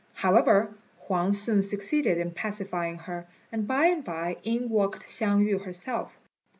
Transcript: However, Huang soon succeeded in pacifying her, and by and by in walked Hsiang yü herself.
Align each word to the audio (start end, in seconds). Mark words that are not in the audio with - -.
However, 0.15 0.73
Huang 1.05 1.31
soon 1.31 1.61
succeeded 1.61 2.17
in 2.17 2.31
pacifying 2.31 2.97
her, 2.97 3.27
and 3.51 3.67
by 3.67 3.85
and 3.85 4.03
by 4.03 4.37
in 4.41 4.67
walked 4.67 5.03
Hsiang 5.03 5.45
yü 5.45 5.63
herself. 5.63 6.17